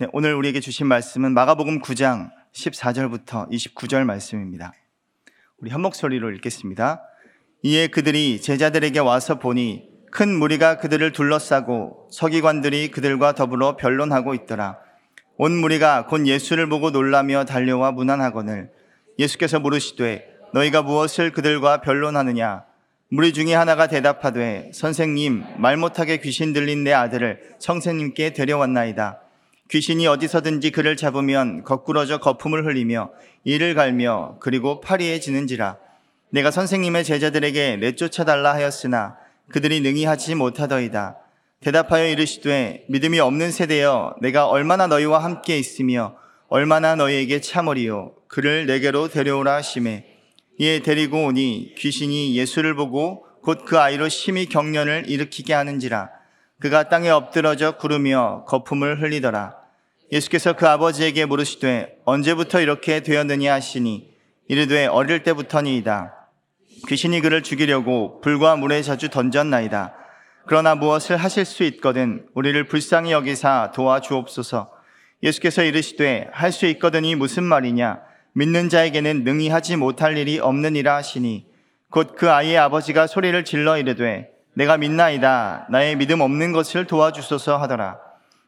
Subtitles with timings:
[0.00, 4.72] 네, 오늘 우리에게 주신 말씀은 마가복음 9장 14절부터 29절 말씀입니다.
[5.58, 7.02] 우리 한 목소리로 읽겠습니다.
[7.64, 14.78] 이에 그들이 제자들에게 와서 보니 큰 무리가 그들을 둘러싸고 서기관들이 그들과 더불어 변론하고 있더라.
[15.36, 18.70] 온 무리가 곧 예수를 보고 놀라며 달려와 문안하거늘
[19.18, 22.64] 예수께서 물으시되 너희가 무엇을 그들과 변론하느냐
[23.10, 29.24] 무리 중에 하나가 대답하되 선생님 말 못하게 귀신 들린 내 아들을 성생님께 데려왔나이다.
[29.70, 33.10] 귀신이 어디서든지 그를 잡으면 거꾸러져 거품을 흘리며
[33.44, 35.76] 이를 갈며 그리고 파리에 지는지라.
[36.30, 39.16] 내가 선생님의 제자들에게 내쫓아달라 하였으나
[39.48, 41.18] 그들이 능히 하지 못하더이다.
[41.60, 46.16] 대답하여 이르시되 믿음이 없는 세대여 내가 얼마나 너희와 함께 있으며
[46.48, 48.14] 얼마나 너희에게 참으리요.
[48.26, 50.04] 그를 내게로 데려오라 하심에.
[50.58, 56.10] 이에 데리고 오니 귀신이 예수를 보고 곧 그 아이로 심히 경련을 일으키게 하는지라.
[56.58, 59.59] 그가 땅에 엎드러져 구르며 거품을 흘리더라
[60.12, 64.10] 예수께서 그 아버지에게 물으시되 언제부터 이렇게 되었느냐 하시니
[64.48, 66.14] 이르되 어릴 때부터니이다.
[66.88, 69.94] 귀신이 그를 죽이려고 불과 물에 자주 던졌나이다.
[70.46, 74.72] 그러나 무엇을 하실 수 있거든 우리를 불쌍히 여기사 도와주옵소서.
[75.22, 78.00] 예수께서 이르시되 할 수 있거든이 무슨 말이냐?
[78.32, 81.46] 믿는 자에게는 능히 하지 못할 일이 없느니라 하시니.
[81.90, 85.66] 곧 그 아이의 아버지가 소리를 질러 이르되 내가 믿나이다.
[85.70, 87.98] 나의 믿음 없는 것을 도와주소서 하더라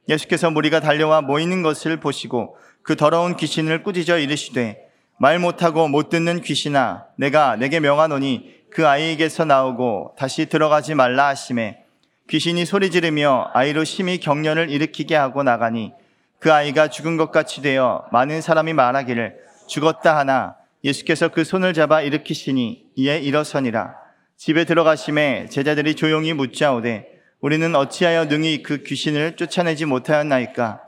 [0.09, 6.41] 예수께서 무리가 달려와 모이는 것을 보시고 그 더러운 귀신을 꾸짖어 이르시되 말 못하고 못 듣는
[6.41, 11.85] 귀신아 내가 내게 명하노니 그 아이에게서 나오고 다시 들어가지 말라 하심에
[12.29, 15.93] 귀신이 소리 지르며 아이로 심히 경련을 일으키게 하고 나가니
[16.39, 19.37] 그 아이가 죽은 것 같이 되어 많은 사람이 말하기를
[19.69, 23.95] 죽었다 하나 예수께서 그 손을 잡아 일으키시니 이에 일어서니라.
[24.37, 27.12] 집에 들어가심에 제자들이 조용히 묻자오되
[27.43, 30.81] 우리는 어찌하여 능히 그 귀신을 쫓아내지 못하였나이까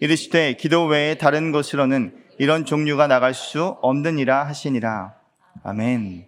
[0.00, 5.14] 이르시되 기도 외에 다른 곳으로는 이런 종류가 나갈 수 없느니라 하시니라
[5.62, 6.26] 아멘.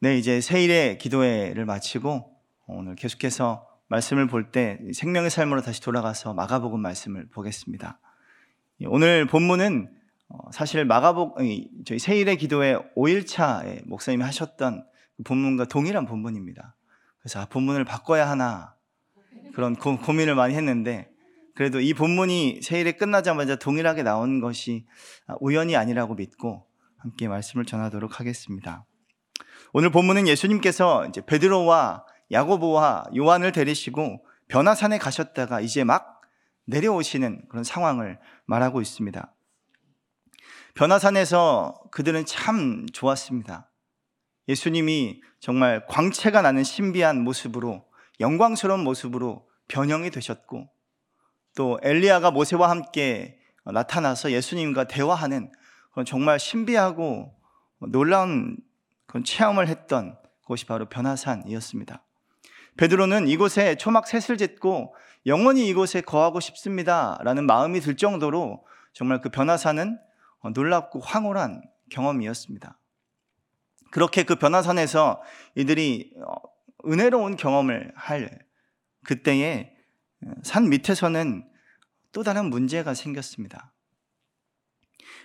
[0.00, 2.28] 네, 이제 세일의 기도회를 마치고
[2.66, 8.00] 오늘 계속해서 말씀을 볼 때 생명의 삶으로 다시 돌아가서 마가복음 말씀을 보겠습니다.
[8.86, 9.88] 오늘 본문은
[10.30, 11.38] 어, 사실 마가복
[11.86, 14.84] 저희 세일의 기도회 5일차에 목사님이 하셨던
[15.16, 16.74] 그 본문과 동일한 본문입니다.
[17.28, 18.74] 그래서 아, 본문을 바꿔야 하나
[19.52, 21.10] 그런 고, 민을 많이 했는데
[21.54, 24.86] 그래도 이 본문이 세일에 끝나자마자 동일하게 나온 것이
[25.26, 26.64] 아, 우연이 아니라고 믿고
[26.96, 28.86] 함께 말씀을 전하도록 하겠습니다.
[29.74, 36.22] 오늘 본문은 예수님께서 이제 베드로와 야고보와 요한을 데리시고 변화산에 가셨다가 이제 막
[36.64, 39.34] 내려오시는 그런 상황을 말하고 있습니다.
[40.72, 43.68] 변화산에서 그들은 참 좋았습니다.
[44.48, 47.86] 예수님이 정말 광채가 나는 신비한 모습으로
[48.20, 50.68] 영광스러운 모습으로 변형이 되셨고
[51.56, 55.52] 또 엘리야가 모세와 함께 나타나서 예수님과 대화하는
[55.92, 57.34] 그런 정말 신비하고
[57.90, 58.56] 놀라운
[59.06, 62.02] 그런 체험을 했던 곳이 바로 변화산이었습니다.
[62.76, 64.94] 베드로는 이곳에 초막 셋을 짓고
[65.26, 67.18] 영원히 이곳에 거하고 싶습니다.
[67.22, 69.98] 라는 마음이 들 정도로 정말 그 변화산은
[70.54, 72.77] 놀랍고 황홀한 경험이었습니다.
[73.90, 75.22] 그렇게 그 변화산에서
[75.54, 76.34] 이들이 어,
[76.86, 78.38] 은혜로운 경험을 할
[79.04, 79.72] 그때에
[80.42, 81.48] 산 밑에서는
[82.12, 83.72] 또 다른 문제가 생겼습니다.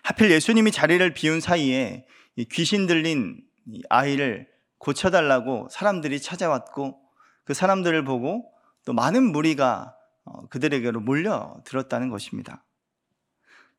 [0.03, 2.05] 하필 예수님이 자리를 비운 사이에
[2.51, 3.41] 귀신 들린
[3.89, 4.47] 아이를
[4.77, 6.99] 고쳐달라고 사람들이 찾아왔고
[7.45, 8.51] 그 사람들을 보고
[8.85, 12.63] 또 많은 무리가 어, 그들에게로 몰려들었다는 것입니다.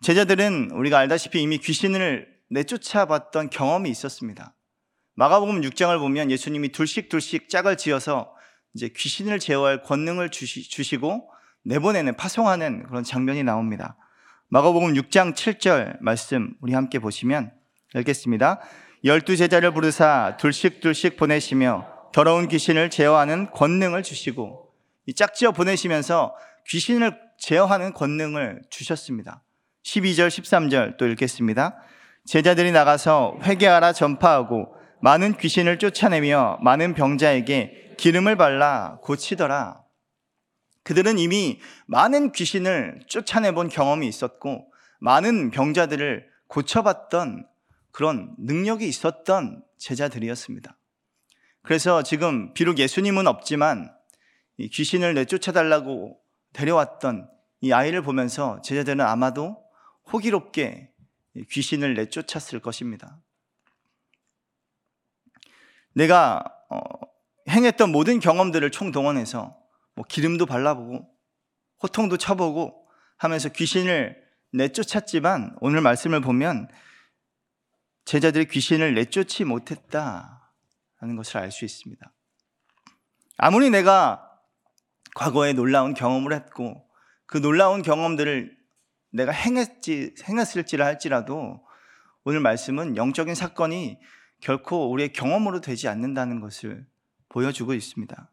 [0.02, 4.54] 제자들은 우리가 알다시피 이미 귀신을 내쫓아봤던 경험이 있었습니다.
[5.16, 8.34] 마가복음 6장을 보면 예수님이 둘씩 둘씩 짝을 지어서
[8.74, 11.30] 이제 귀신을 제어할 권능을 주시, 고
[11.62, 13.96] 내보내는 파송하는 그런 장면이 나옵니다.
[14.48, 17.52] 마가복음 6장 7절 말씀 우리 함께 보시면
[17.94, 18.60] 읽겠습니다.
[19.04, 24.72] 열두 제자를 부르사 둘씩 둘씩 보내시며 더러운 귀신을 제어하는 권능을 주시고
[25.06, 26.34] 이 짝지어 보내시면서
[26.68, 29.42] 귀신을 제어하는 권능을 주셨습니다.
[29.84, 31.76] 12절 13절 또 읽겠습니다.
[32.26, 34.74] 제자들이 나가서 회개하라 전파하고
[35.04, 39.84] 많은 귀신을 쫓아내며 많은 병자에게 기름을 발라 고치더라.
[40.82, 44.66] 그들은 이미 많은 귀신을 쫓아내본 경험이 있었고
[45.00, 47.46] 많은 병자들을 고쳐봤던
[47.90, 50.74] 그런 능력이 있었던 제자들이었습니다.
[51.60, 53.94] 그래서 지금 비록 예수님은 없지만
[54.58, 56.18] 귀신을 내쫓아달라고
[56.54, 57.28] 데려왔던
[57.60, 59.58] 이 아이를 보면서 제자들은 아마도
[60.10, 60.92] 호기롭게
[61.50, 63.18] 귀신을 내쫓았을 것입니다.
[65.94, 66.78] 내가 어,
[67.48, 69.56] 행했던 모든 경험들을 총동원해서
[69.94, 71.08] 뭐 기름도 발라보고
[71.82, 72.86] 호통도 쳐보고
[73.16, 76.68] 하면서 귀신을 내쫓았지만 오늘 말씀을 보면
[78.04, 82.12] 제자들이 귀신을 내쫓지 못했다라는 것을 알 수 있습니다.
[83.36, 84.30] 아무리 내가
[85.14, 86.86] 과거에 놀라운 경험을 했고
[87.26, 88.56] 그 놀라운 경험들을
[89.10, 91.64] 내가 행했지, 행했을지라 할지라도
[92.24, 93.98] 오늘 말씀은 영적인 사건이
[94.44, 96.86] 결코 우리의 경험으로 되지 않는다는 것을
[97.30, 98.30] 보여주고 있습니다.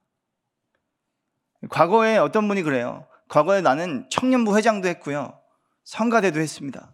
[1.70, 3.08] 과거에 어떤 분이 그래요.
[3.30, 5.42] 과거에 나는 청년부 회장도 했고요.
[5.86, 6.94] 성가대도 했습니다.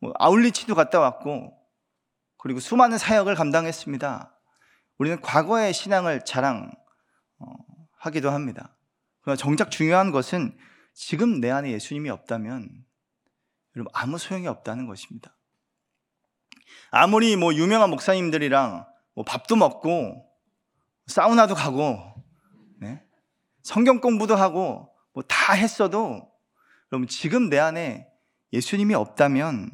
[0.00, 1.58] 뭐 아울리치도 갔다 왔고
[2.36, 4.38] 그리고 수많은 사역을 감당했습니다.
[4.98, 6.68] 우리는 과거의 신앙을 자랑하기도
[8.30, 8.76] 합니다.
[9.22, 10.54] 그러나 정작 중요한 것은
[10.92, 12.68] 지금 내 안에 예수님이 없다면
[13.76, 15.33] 여러분 아무 소용이 없다는 것입니다.
[16.96, 20.24] 아무리 뭐 유명한 목사님들이랑 뭐 밥도 먹고
[21.06, 21.98] 사우나도 가고
[22.80, 23.02] 네?
[23.62, 26.32] 성경 공부도 하고 뭐 다 했어도
[26.90, 28.08] 여러분 지금 내 안에
[28.54, 29.70] 예수님이 없다면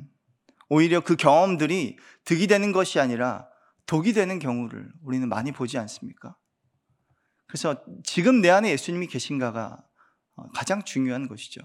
[0.69, 3.49] 오히려 그 경험들이 득이 되는 것이 아니라
[3.87, 6.37] 독이 되는 경우를 우리는 많이 보지 않습니까?
[7.47, 9.77] 그래서 지금 내 안에 예수님이 계신가가
[10.55, 11.61] 가장 중요한 것이죠.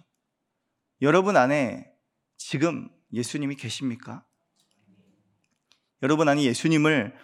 [1.02, 1.92] 여러분 안에
[2.38, 4.24] 지금 예수님이 계십니까?
[6.06, 7.16] 여러분 안에 예수님을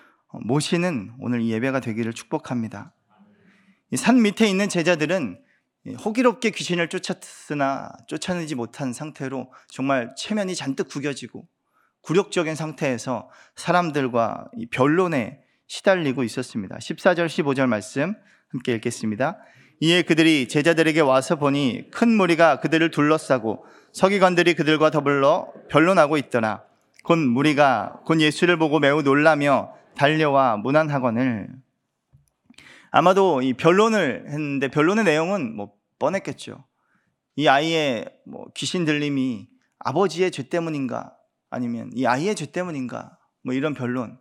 [0.44, 2.96] 모시는 오늘 예배가 되기를 축복합니다.
[3.96, 5.40] 산 밑에 있는 제자들은
[6.04, 11.48] 호기롭게 귀신을 쫓았으나 쫓아내지 못한 상태로 정말 체면이 잔뜩 구겨지고
[12.02, 16.76] 굴욕적인 상태에서 사람들과 변론에 시달리고 있었습니다.
[16.78, 18.16] 14절, 15절 말씀
[18.50, 19.38] 함께 읽겠습니다.
[19.82, 23.64] 이에 그들이 제자들에게 와서 보니 큰 무리가 그들을 둘러싸고
[23.94, 26.71] 서기관들이 그들과 더불어 변론하고 있더라.
[27.04, 31.50] 곧 무리가 곧 예수를 보고 매우 놀라며 달려와 문안하거늘
[32.92, 36.66] 아마도 이 변론을 했는데 변론의 내용은 뭐 뻔했겠죠.
[37.36, 39.48] 이 아이의 뭐 귀신 들림이
[39.80, 41.16] 아버지의 죄 때문인가?
[41.50, 43.18] 아니면 이 아이의 죄 때문인가?
[43.44, 44.20] 뭐 이런 변론.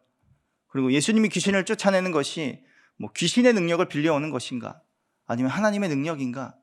[0.68, 2.62] 그리고 예수님이 귀신을 쫓아내는 것이
[2.96, 4.80] 뭐 귀신의 능력을 빌려오는 것인가?
[5.26, 6.54] 아니면 하나님의 능력인가?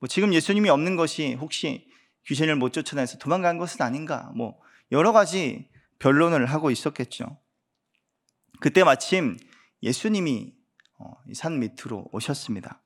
[0.00, 1.88] 뭐 지금 예수님이 없는 것이 혹시
[2.26, 4.32] 귀신을 못 쫓아내서 도망간 것은 아닌가?
[4.34, 4.58] 뭐
[4.92, 5.68] 여러 가지
[5.98, 7.38] 변론을 하고 있었겠죠.
[8.60, 9.36] 그때 마침
[9.82, 10.54] 예수님이
[10.98, 12.82] 어, 산 밑으로 오셨습니다.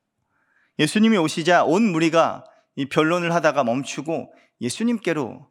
[0.78, 2.44] 예수님이 오시자 온 무리가
[2.76, 5.50] 이 변론을 하다가 멈추고 예수님께로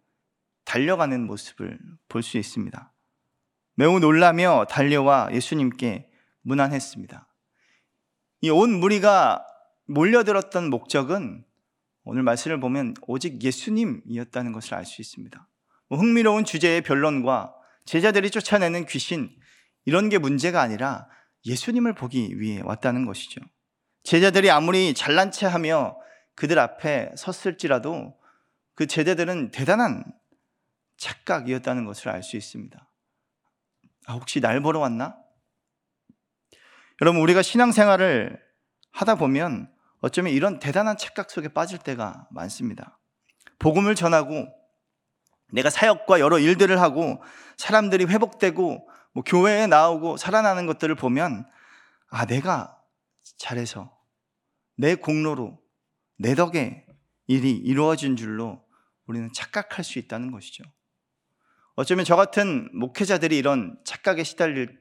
[0.65, 2.94] 달려가는 모습을 볼 수 있습니다.
[3.75, 6.09] 매우 놀라며 달려와 예수님께
[6.42, 7.27] 문안했습니다.
[8.42, 9.45] 이 온 무리가
[9.86, 11.45] 몰려들었던 목적은
[12.04, 15.47] 오늘 말씀을 보면 오직 예수님이었다는 것을 알 수 있습니다.
[15.92, 17.54] 뭐 흥미로운 주제의 변론과
[17.84, 19.30] 제자들이 쫓아내는 귀신
[19.84, 21.10] 이런 게 문제가 아니라
[21.46, 23.42] 예수님을 보기 위해 왔다는 것이죠.
[24.04, 25.98] 제자들이 아무리 잘난 체 하며
[26.36, 28.18] 그들 앞에 섰을지라도
[28.74, 30.06] 그 제자들은 대단한
[30.96, 32.90] 착각이었다는 것을 알 수 있습니다.
[34.06, 35.18] 아, 혹시 날 보러 왔나?
[37.02, 38.40] 여러분, 우리가 신앙생활을
[38.92, 42.98] 하다 보면 어쩌면 이런 대단한 착각 속에 빠질 때가 많습니다.
[43.60, 44.61] 복음을 전하고
[45.51, 47.21] 내가 사역과 여러 일들을 하고
[47.57, 51.45] 사람들이 회복되고 뭐 교회에 나오고 살아나는 것들을 보면
[52.09, 52.77] 아, 내가
[53.38, 53.95] 잘해서
[54.75, 55.59] 내 공로로
[56.18, 56.86] 내 덕에
[57.27, 58.63] 일이 이루어진 줄로
[59.06, 60.64] 우리는 착각할 수 있다는 것이죠.
[61.76, 64.80] 어쩌면 저 같은 목회자들이 이런 착각에 시달릴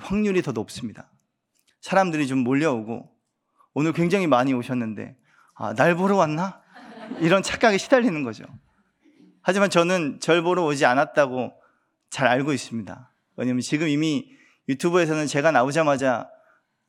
[0.00, 1.10] 확률이 더 높습니다.
[1.80, 3.10] 사람들이 좀 몰려오고
[3.74, 5.16] 오늘 굉장히 많이 오셨는데
[5.54, 6.62] 아, 날 보러 왔나?
[7.20, 8.44] 이런 착각에 시달리는 거죠.
[9.42, 11.52] 하지만 저는 절 보러 오지 않았다고
[12.10, 13.10] 잘 알고 있습니다.
[13.36, 14.30] 왜냐면 지금 이미
[14.68, 16.28] 유튜브에서는 제가 나오자마자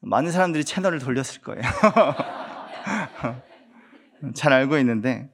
[0.01, 1.61] 많은 사람들이 채널을 돌렸을 거예요.
[4.35, 5.29] 잘 알고 있는데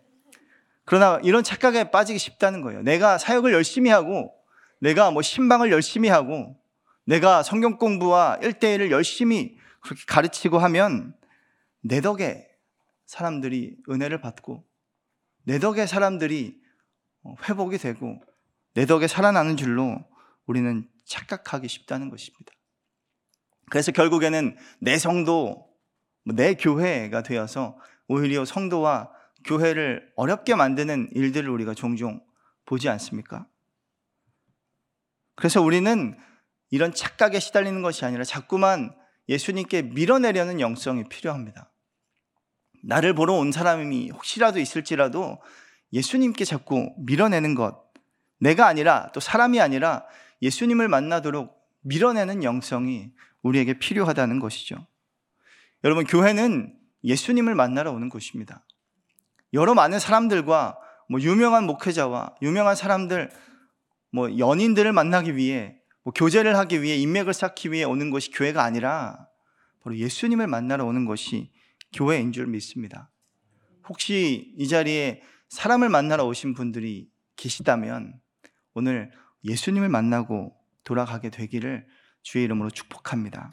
[0.86, 2.82] 그러나 이런 착각에 빠지기 쉽다는 거예요.
[2.82, 4.34] 내가 사역을 열심히 하고
[4.80, 6.56] 내가 뭐 신방을 열심히 하고
[7.06, 11.14] 내가 성경 공부와 1대1을 열심히 그렇게 가르치고 하면
[11.82, 12.48] 내 덕에
[13.06, 14.64] 사람들이 은혜를 받고
[15.44, 16.60] 내 덕에 사람들이
[17.48, 18.22] 회복이 되고
[18.74, 19.98] 내 덕에 살아나는 줄로
[20.46, 22.52] 우리는 착각하기 쉽다는 것입니다.
[23.70, 25.68] 그래서 결국에는 내 성도,
[26.26, 29.12] 뭐내 교회가 되어서 오히려 성도와
[29.46, 32.22] 교회를 어렵게 만드는 일들을 우리가 종종
[32.66, 33.48] 보지 않습니까?
[35.36, 36.18] 그래서 우리는
[36.72, 38.96] 이런 착각에 시달리는 것이 아니라 자꾸만
[39.30, 41.72] 예수님께 밀어내려는 영성이 필요합니다.
[42.84, 45.40] 나를 보러 온 사람이 혹시라도 있을지라도
[45.94, 47.90] 예수님께 자꾸 밀어내는 것,
[48.40, 50.06] 내가 아니라 또 사람이 아니라
[50.42, 54.86] 예수님을 만나도록 밀어내는 영성이 우리에게 필요하다는 것이죠.
[55.84, 58.66] 여러분, 교회는 예수님을 만나러 오는 곳입니다.
[59.54, 60.78] 여러 많은 사람들과
[61.10, 63.32] 뭐 유명한 목회자와 유명한 사람들,
[64.12, 69.28] 뭐 연인들을 만나기 위해 뭐 교제를 하기 위해 인맥을 쌓기 위해 오는 것이 교회가 아니라
[69.82, 71.52] 바로 예수님을 만나러 오는 것이
[71.94, 73.10] 교회인 줄 믿습니다.
[73.88, 78.14] 혹시 이 자리에 사람을 만나러 오신 분들이 계시다면
[78.76, 79.12] 오늘
[79.44, 80.54] 예수님을 만나고
[80.84, 81.86] 돌아가게 되기를
[82.22, 83.52] 주의 이름으로 축복합니다.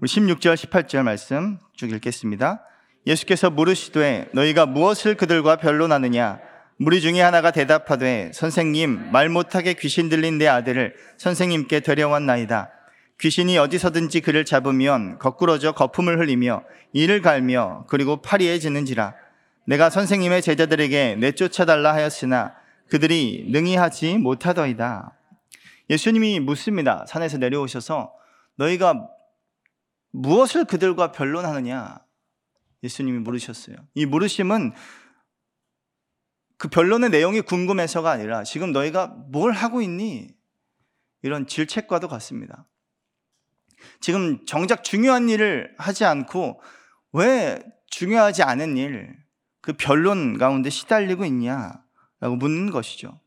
[0.00, 2.64] 우리 16절, 18절 말씀 쭉 읽겠습니다.
[3.06, 6.40] 예수께서 물으시되 너희가 무엇을 그들과 변론하느냐?
[6.78, 12.70] 무리 중에 하나가 대답하되 선생님 말 못하게 귀신 들린 내 아들을 선생님께 데려왔나이다.
[13.20, 16.62] 귀신이 어디서든지 그를 잡으면 거꾸러져 거품을 흘리며
[16.92, 19.14] 이를 갈며 그리고 파리에 지는지라
[19.68, 22.56] 내가 선생님의 제자들에게 내쫓아달라 하였으나
[22.88, 25.14] 그들이 능히 하지 못하더이다.
[25.90, 27.04] 예수님이 묻습니다.
[27.06, 28.14] 산에서 내려오셔서
[28.56, 29.10] 너희가
[30.12, 31.98] 무엇을 그들과 변론하느냐?
[32.82, 33.76] 예수님이 물으셨어요.
[33.92, 34.72] 이 물으심은
[36.56, 40.34] 그 변론의 내용이 궁금해서가 아니라 지금 너희가 뭘 하고 있니?
[41.20, 42.66] 이런 질책과도 같습니다.
[44.00, 46.62] 지금 정작 중요한 일을 하지 않고
[47.12, 49.27] 왜 중요하지 않은 일,
[49.68, 51.84] 그 변론 가운데 시달리고 있냐?
[52.20, 53.20] 라고 묻는 것이죠.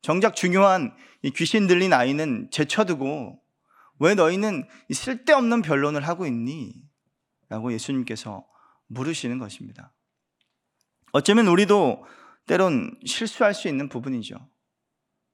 [0.00, 3.38] 정작 중요한 이 귀신 들린 아이는 제쳐두고
[3.98, 6.72] 왜 너희는 쓸데없는 변론을 하고 있니?
[7.50, 8.46] 라고 예수님께서
[8.86, 9.92] 물으시는 것입니다.
[11.12, 12.06] 어쩌면 우리도
[12.46, 14.34] 때론 실수할 수 있는 부분이죠.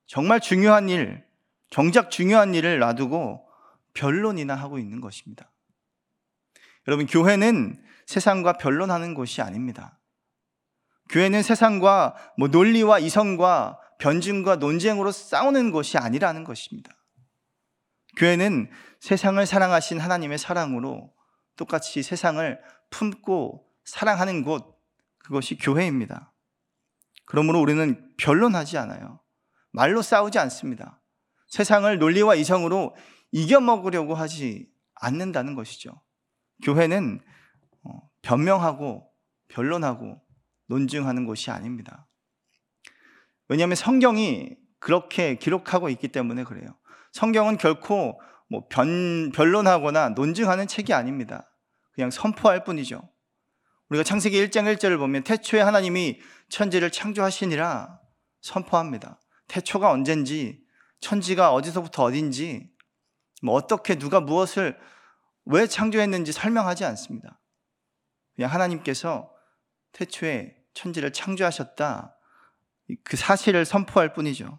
[0.08, 1.24] 정말 중요한 일,
[1.70, 3.46] 정작 중요한 일을 놔두고
[3.94, 5.52] 변론이나 하고 있는 것입니다.
[6.88, 10.00] 여러분, 교회는 세상과 변론하는 곳이 아닙니다.
[11.12, 16.90] 교회는 세상과 뭐 논리와 이성과 변증과 논쟁으로 싸우는 것이 아니라는 것입니다.
[18.16, 21.12] 교회는 세상을 사랑하신 하나님의 사랑으로
[21.56, 22.58] 똑같이 세상을
[22.90, 24.78] 품고 사랑하는 곳,
[25.18, 26.32] 그것이 교회입니다.
[27.26, 29.20] 그러므로 우리는 변론하지 않아요.
[29.70, 31.02] 말로 싸우지 않습니다.
[31.48, 32.96] 세상을 논리와 이성으로
[33.32, 36.02] 이겨먹으려고 하지 않는다는 것이죠.
[36.64, 37.20] 교회는
[37.84, 37.90] 어,
[38.22, 39.10] 변명하고
[39.48, 40.21] 변론하고
[40.72, 42.08] 논증하는 것이 아닙니다.
[43.48, 46.66] 왜냐하면 성경이 그렇게 기록하고 있기 때문에 그래요.
[47.12, 51.48] 성경은 결코 뭐 변, 변론하거나 논증하는 책이 아닙니다.
[51.94, 53.02] 그냥 선포할 뿐이죠.
[53.90, 58.00] 우리가 창세기 1장 1절을 보면 태초에 하나님이 천지를 창조하시니라
[58.40, 59.20] 선포합니다.
[59.48, 60.64] 태초가 언젠지,
[61.00, 62.70] 천지가 어디서부터 어딘지,
[63.42, 64.78] 뭐 어떻게 누가 무엇을
[65.44, 67.38] 왜 창조했는지 설명하지 않습니다.
[68.34, 69.30] 그냥 하나님께서
[69.92, 72.16] 태초에 천지를 창조하셨다.
[73.04, 74.58] 그 사실을 선포할 뿐이죠.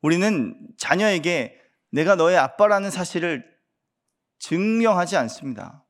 [0.00, 3.50] 우리는 자녀에게 내가 너의 아빠라는 사실을
[4.38, 5.84] 증명하지 않습니다.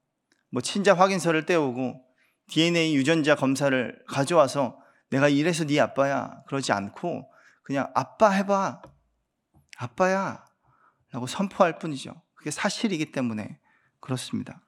[0.50, 2.04] 뭐 친자 확인서를 떼오고
[2.48, 4.78] DNA 유전자 검사를 가져와서
[5.10, 7.30] 내가 이래서 네 아빠야 그러지 않고
[7.62, 8.82] 그냥 아빠 해봐
[9.78, 10.44] 아빠야
[11.10, 12.20] 라고 선포할 뿐이죠.
[12.34, 13.58] 그게 사실이기 때문에
[14.00, 14.60] 그렇습니다.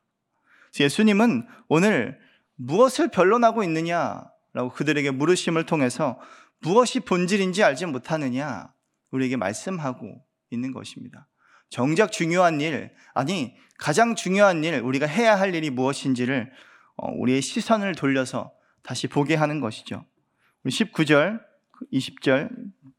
[0.79, 2.19] 예수님은 오늘
[2.57, 6.19] 무엇을 변론하고 있느냐라고 그들에게 물으심을 통해서
[6.61, 8.73] 무엇이 본질인지 알지 못하느냐
[9.11, 11.29] 우리에게 말씀하고 있는 것입니다.
[11.71, 16.51] 정작 중요한 일, 아니, 가장 중요한 일, 우리가 해야 할 일이 무엇인지를
[16.97, 20.05] 어, 우리의 시선을 돌려서 다시 보게 하는 것이죠.
[20.67, 21.41] 19절,
[21.93, 22.51] 20절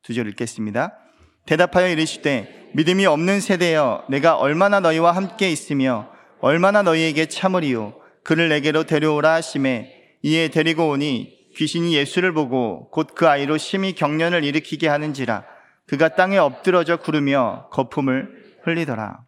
[0.03, 0.97] 두 절 읽겠습니다.
[1.45, 6.09] 대답하여 이르시되 믿음이 없는 세대여 내가 얼마나 너희와 함께 있으며
[6.41, 13.29] 얼마나 너희에게 참으리요 그를 내게로 데려오라 하심에 이에 데리고 오니 귀신이 예수를 보고 곧 그
[13.29, 15.45] 아이로 심히 경련을 일으키게 하는지라
[15.85, 19.23] 그가 땅에 엎드러져 구르며 거품을 흘리더라.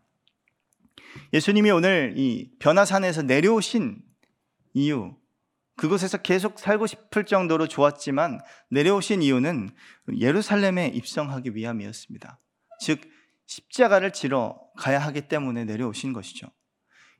[1.32, 4.02] 예수님이 오늘 이 변화산에서 내려오신
[4.74, 5.16] 이유,
[5.78, 8.40] 그곳에서 계속 살고 싶을 정도로 좋았지만
[8.72, 9.70] 내려오신 이유는
[10.20, 12.40] 예루살렘에 입성하기 위함이었습니다.
[12.82, 13.02] 즉,
[13.46, 16.48] 십자가를 지러 가야 하기 때문에 내려오신 것이죠.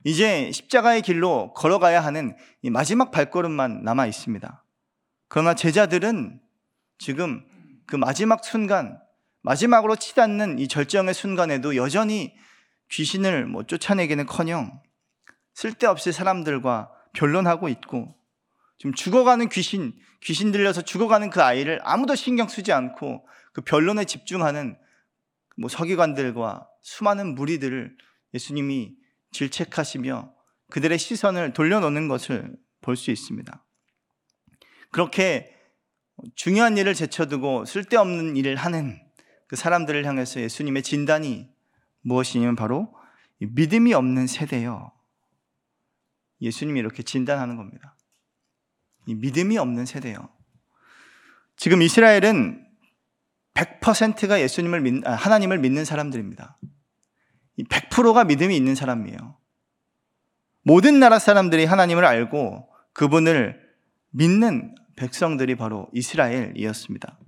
[0.04, 2.36] 이제 십자가의 길로 걸어가야 하는
[2.70, 4.64] 마지막 발걸음만 남아 있습니다.
[5.28, 6.40] 그러나 제자들은
[6.98, 7.44] 지금
[7.86, 9.00] 그 마지막 순간,
[9.42, 12.34] 마지막으로 치닫는 이 절정의 순간에도 여전히
[12.90, 14.80] 귀신을 뭐 쫓아내기는 커녕
[15.54, 18.14] 쓸데없이 사람들과 변론하고 있고
[18.78, 24.78] 지금 죽어가는 귀신, 귀신 들려서 죽어가는 그 아이를 아무도 신경 쓰지 않고 그 변론에 집중하는
[25.56, 27.96] 뭐 서기관들과 수많은 무리들을
[28.34, 28.97] 예수님이
[29.32, 30.34] 질책하시며
[30.70, 33.64] 그들의 시선을 돌려놓는 것을 볼 수 있습니다.
[34.90, 35.54] 그렇게
[36.34, 38.98] 중요한 일을 제쳐두고 쓸데없는 일을 하는
[39.46, 41.48] 그 사람들을 향해서 예수님의 진단이
[42.00, 42.94] 무엇이냐면 바로
[43.40, 44.92] 믿음이 없는 세대요.
[46.40, 47.96] 예수님이 이렇게 진단하는 겁니다.
[49.06, 50.28] 믿음이 없는 세대예요.
[51.56, 52.66] 지금 이스라엘은
[53.54, 56.58] 100%가 예수님을 믿, 아, 하나님을 믿는 사람들입니다.
[57.64, 59.36] 100%가 믿음이 있는 사람이에요.
[60.62, 63.60] 모든 나라 사람들이 하나님을 알고 그분을
[64.10, 67.18] 믿는 백성들이 바로 이스라엘이었습니다.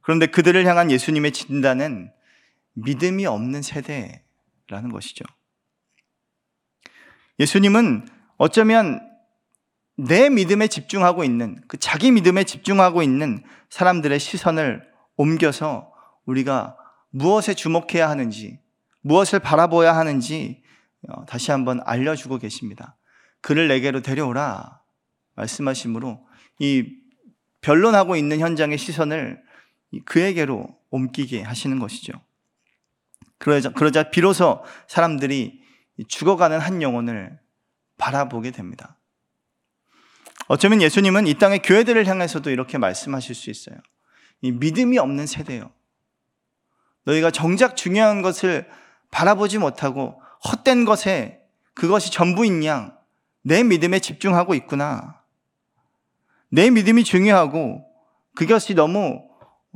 [0.00, 2.10] 그런데 그들을 향한 예수님의 진단은
[2.74, 5.24] 믿음이 없는 세대라는 것이죠.
[7.38, 9.00] 예수님은 어쩌면
[9.96, 15.92] 내 믿음에 집중하고 있는, 그 자기 믿음에 집중하고 있는 사람들의 시선을 옮겨서
[16.24, 16.76] 우리가
[17.10, 18.60] 무엇에 주목해야 하는지,
[19.08, 20.62] 무엇을 바라보아야 하는지
[21.08, 22.96] 어, 다시 한번 알려주고 계십니다.
[23.40, 24.82] 그를 내게로 데려오라
[25.34, 26.26] 말씀하시므로
[26.58, 26.96] 이
[27.62, 29.42] 변론하고 있는 현장의 시선을
[30.04, 32.12] 그에게로 옮기게 하시는 것이죠.
[33.38, 35.62] 그러자, 그러자 비로소 사람들이
[36.06, 37.38] 죽어가는 한 영혼을
[37.96, 38.98] 바라보게 됩니다.
[40.48, 43.76] 어쩌면 예수님은 이 땅의 교회들을 향해서도 이렇게 말씀하실 수 있어요.
[44.42, 45.72] 이 믿음이 없는 세대요.
[47.04, 48.68] 너희가 정작 중요한 것을
[49.10, 51.40] 바라보지 못하고 헛된 것에
[51.74, 52.96] 그것이 전부인 양,
[53.42, 55.22] 내 믿음에 집중하고 있구나.
[56.50, 57.84] 내 믿음이 중요하고
[58.34, 59.22] 그것이 너무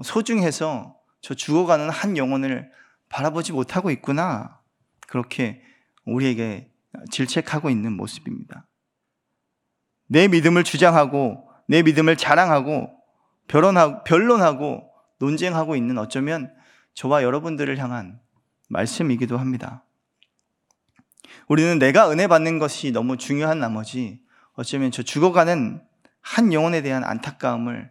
[0.03, 2.71] 소중해서 저 죽어가는 한 영혼을
[3.09, 4.61] 바라보지 못하고 있구나.
[5.07, 5.63] 그렇게
[6.05, 6.71] 우리에게
[7.11, 8.67] 질책하고 있는 모습입니다.
[10.07, 12.91] 내 믿음을 주장하고 내 믿음을 자랑하고
[13.49, 16.53] 변론하고, 논쟁하고 있는 어쩌면
[16.95, 18.19] 저와 여러분들을 향한
[18.73, 19.85] 말씀이기도 합니다.
[21.49, 24.21] 우리는 내가 은혜 받는 것이 너무 중요한 나머지
[24.55, 25.83] 어쩌면 저 죽어가는
[26.21, 27.91] 한 영혼에 대한 안타까움을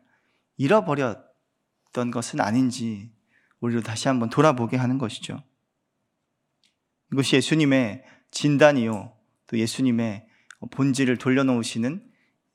[0.57, 3.11] 잃어버렸던 것은 아닌지
[3.59, 5.43] 우리로 다시 한번 돌아보게 하는 것이죠.
[7.11, 9.13] 이것이 예수님의 진단이요.
[9.47, 10.25] 또 예수님의
[10.71, 12.09] 본질을 돌려놓으시는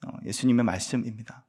[0.07, 1.45] 어, 예수님의 말씀입니다.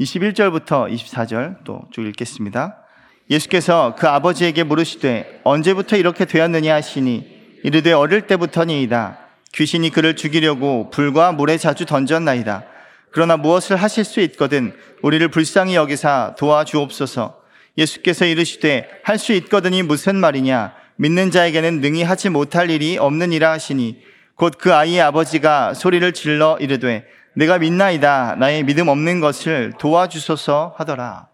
[0.00, 2.82] 21절부터 24절 또 쭉 읽겠습니다.
[3.30, 9.18] 예수께서 그 아버지에게 물으시되 언제부터 이렇게 되었느냐 하시니 이르되 어릴 때부터니이다.
[9.52, 12.64] 귀신이 그를 죽이려고 불과 물에 자주 던졌나이다.
[13.10, 17.40] 그러나 무엇을 하실 수 있거든 우리를 불쌍히 여기사 도와주옵소서.
[17.78, 23.98] 예수께서 이르시되 할 수 있거든이 무슨 말이냐 믿는 자에게는 능히 하지 못할 일이 없느니라 하시니
[24.36, 31.31] 곧 그 아이의 아버지가 소리를 질러 이르되 내가 믿나이다 나의 믿음 없는 것을 도와주소서 하더라.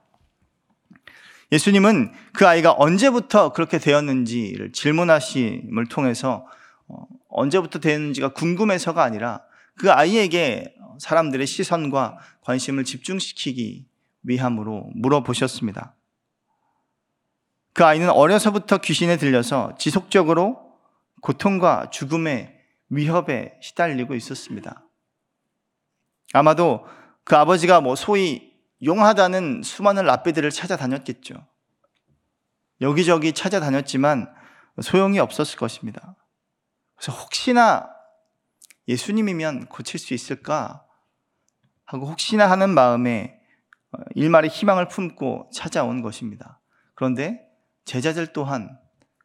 [1.50, 6.46] 예수님은 그 아이가 언제부터 그렇게 되었는지를 질문하심을 통해서
[6.88, 9.42] 어, 언제부터 되었는지가 궁금해서가 아니라
[9.74, 13.86] 그 아이에게 사람들의 시선과 관심을 집중시키기
[14.24, 15.94] 위함으로 물어보셨습니다.
[17.72, 20.72] 그 아이는 어려서부터 귀신에 들려서 지속적으로
[21.20, 22.58] 고통과 죽음의
[22.90, 24.82] 위협에 시달리고 있었습니다.
[26.32, 26.84] 아마도
[27.24, 28.47] 그 아버지가 뭐 소위
[28.82, 31.46] 용하다는 수많은 랍비들을 찾아다녔겠죠.
[32.80, 34.32] 여기저기 찾아다녔지만
[34.80, 36.16] 소용이 없었을 것입니다.
[36.94, 37.88] 그래서 혹시나
[38.86, 40.84] 예수님이면 고칠 수 있을까
[41.84, 43.40] 하고 혹시나 하는 마음에
[44.14, 46.60] 일말의 희망을 품고 찾아온 것입니다.
[46.94, 47.40] 그런데
[47.84, 48.78] 제자들 또한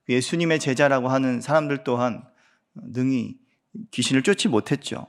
[0.10, 2.24] 예수님의 제자라고 하는 사람들 또한
[2.74, 3.38] 능히
[3.92, 5.08] 귀신을 쫓지 못했죠.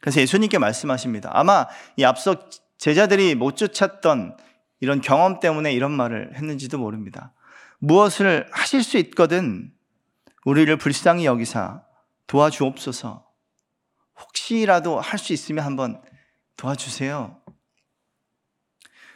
[0.00, 1.30] 그래서 예수님께 말씀하십니다.
[1.32, 4.36] 아마 이 앞서 제자들이 못 쫓았던
[4.80, 7.32] 이런 경험 때문에 이런 말을 했는지도 모릅니다.
[7.78, 9.72] 무엇을 하실 수 있거든
[10.44, 11.82] 우리를 불쌍히 여기사
[12.26, 13.26] 도와주옵소서.
[14.18, 16.00] 혹시라도 할 수 있으면 한번
[16.56, 17.40] 도와주세요.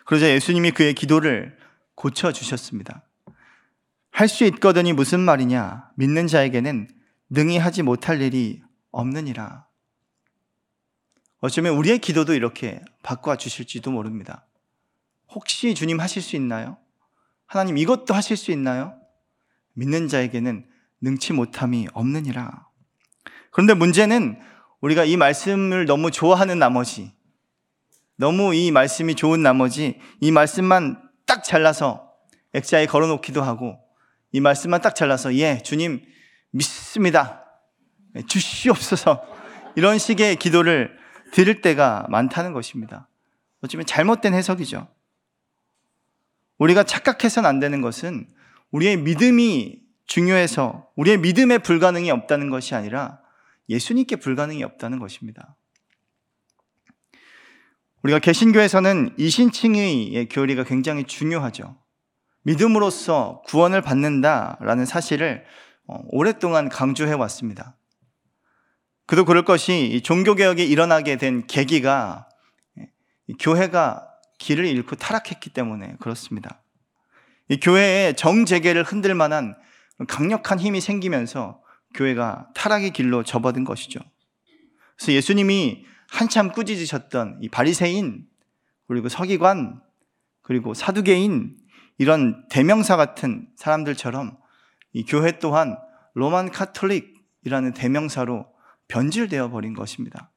[0.04, 1.56] 그러자 예수님이 그의 기도를
[1.94, 3.04] 고쳐주셨습니다.
[4.10, 5.90] 할 수 있거든이 무슨 말이냐?
[5.96, 6.88] 믿는 자에게는
[7.30, 9.66] 능히 하지 못할 일이 없느니라.
[11.40, 14.46] 어쩌면 우리의 기도도 이렇게 바꿔 주실지도 모릅니다.
[15.28, 16.76] 혹시 주님 하실 수 있나요?
[17.46, 18.94] 하나님 이것도 하실 수 있나요?
[19.74, 20.66] 믿는 자에게는
[21.00, 22.68] 능치 못함이 없느니라.
[23.50, 24.38] 그런데 문제는
[24.80, 27.12] 우리가 이 말씀을 너무 좋아하는 나머지,
[28.16, 32.12] 너무 이 말씀이 좋은 나머지, 이 말씀만 딱 잘라서
[32.52, 33.78] 액자에 걸어 놓기도 하고,
[34.32, 36.04] 이 말씀만 딱 잘라서, 예, 주님
[36.50, 37.44] 믿습니다.
[38.26, 39.24] 주시옵소서.
[39.76, 40.99] 이런 식의 기도를
[41.32, 43.08] 들을 때가 많다는 것입니다.
[43.62, 44.88] 어쩌면 잘못된 해석이죠.
[46.58, 48.28] 우리가 착각해서는 안 되는 것은
[48.70, 53.20] 우리의 믿음이 중요해서 우리의 믿음에 불가능이 없다는 것이 아니라
[53.68, 55.56] 예수님께 불가능이 없다는 것입니다.
[58.02, 61.76] 우리가 개신교에서는 이신칭의 교리가 굉장히 중요하죠.
[62.42, 65.44] 믿음으로써 구원을 받는다라는 사실을
[65.86, 67.76] 어, 오랫동안 강조해 왔습니다.
[69.10, 72.28] 그도 그럴 것이 종교개혁이 일어나게 된 계기가
[73.40, 74.06] 교회가
[74.38, 76.62] 길을 잃고 타락했기 때문에 그렇습니다.
[77.48, 79.56] 이 교회의 정재계를 흔들 만한
[80.06, 81.60] 강력한 힘이 생기면서
[81.94, 83.98] 교회가 타락의 길로 접어든 것이죠.
[84.96, 88.28] 그래서 예수님이 한참 꾸짖으셨던 이 바리새인
[88.86, 89.82] 그리고 서기관
[90.40, 91.56] 그리고 사두개인
[91.98, 94.38] 이런 대명사 같은 사람들처럼
[94.92, 95.76] 이 교회 또한
[96.14, 98.59] 로만 카톨릭이라는 대명사로
[98.90, 100.30] 변질되어 버린 것입니다.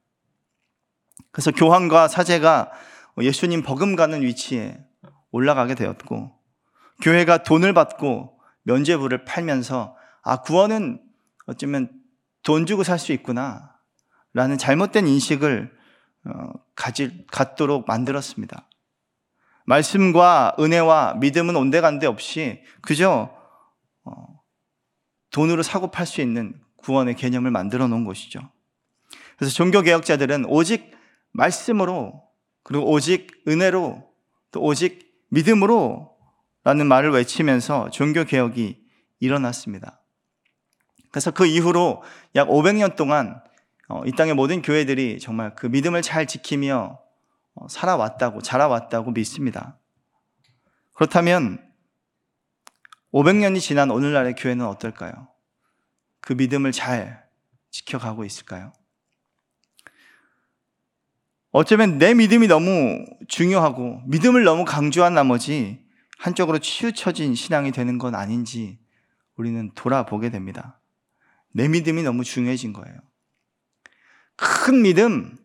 [1.32, 2.70] 그래서 교황과 사제가
[3.20, 4.78] 예수님 버금가는 위치에
[5.30, 6.32] 올라가게 되었고
[7.02, 11.02] 교회가 돈을 받고 면죄부를 팔면서 아 구원은
[11.46, 11.90] 어쩌면
[12.42, 13.74] 돈 주고 살 수 있구나
[14.32, 15.72] 라는 잘못된 인식을
[16.26, 18.68] 어, 가질, 갖도록 만들었습니다.
[19.66, 23.30] 말씀과 은혜와 믿음은 온데간데 없이 그저
[24.04, 24.12] 어,
[25.30, 28.40] 돈으로 사고 팔 수 있는 구원의 개념을 만들어 놓은 것이죠.
[29.36, 30.92] 그래서 종교개혁자들은 오직
[31.32, 32.22] 말씀으로
[32.62, 34.06] 그리고 오직 은혜로
[34.52, 36.14] 또 오직 믿음으로
[36.62, 38.82] 라는 말을 외치면서 종교개혁이
[39.20, 40.00] 일어났습니다.
[41.10, 42.02] 그래서 그 이후로
[42.36, 43.42] 약 500년 동안
[43.88, 46.98] 어, 이 땅의 모든 교회들이 정말 그 믿음을 잘 지키며
[47.54, 49.78] 어, 살아왔다고, 자라왔다고 믿습니다.
[50.94, 51.60] 그렇다면
[53.12, 55.33] 500년이 지난 오늘날의 교회는 어떨까요?
[56.24, 57.22] 그 믿음을 잘
[57.70, 58.72] 지켜가고 있을까요?
[61.50, 65.84] 어쩌면 내 믿음이 너무 중요하고 믿음을 너무 강조한 나머지
[66.18, 68.78] 한쪽으로 치우쳐진 신앙이 되는 건 아닌지
[69.36, 70.80] 우리는 돌아보게 됩니다.
[71.52, 72.96] 내 믿음이 너무 중요해진 거예요.
[74.36, 75.36] 큰 믿음,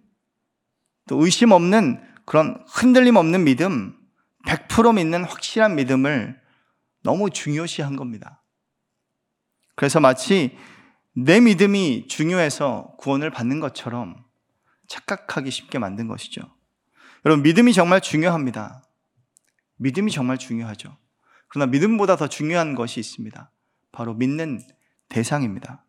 [1.08, 3.96] 또 의심 없는 그런 흔들림 없는 믿음,
[4.48, 6.39] 100% 믿는 확실한 믿음을
[7.04, 8.38] 너무 중요시한 겁니다.
[9.80, 10.58] 그래서 마치
[11.13, 14.26] 내 믿음이 중요해서 구원을 받는 것처럼
[14.89, 16.42] 착각하기 쉽게 만든 것이죠.
[17.24, 18.84] 여러분, 믿음이 정말 중요합니다.
[19.78, 20.98] 믿음이 정말 중요하죠.
[21.48, 23.54] 그러나 믿음보다 더 중요한 것이 있습니다.
[23.94, 24.60] 바로 믿는
[25.08, 25.86] 대상입니다.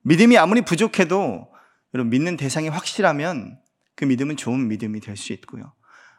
[0.00, 1.52] 믿음이 아무리 부족해도
[1.92, 3.60] 여러분 믿는 대상이 확실하면
[3.96, 5.74] 그 믿음은 좋은 믿음이 될 수 있고요.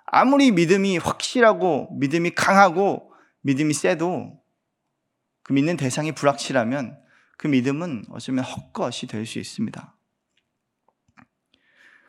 [0.06, 4.39] 아무리 믿음이 확실하고 믿음이 강하고 믿음이 세도
[5.50, 6.96] 그 믿는 대상이 불확실하면
[7.36, 9.96] 그 믿음은 어쩌면 헛것이 될 수 있습니다.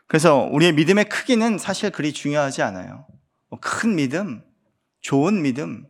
[0.07, 3.07] 그래서 우리의 믿음의 크기는 사실 그리 중요하지 않아요.
[3.49, 4.45] 뭐큰 믿음,
[5.01, 5.87] 좋은 믿음.